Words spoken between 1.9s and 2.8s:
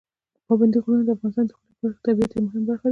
طبیعت یوه مهمه برخه ده.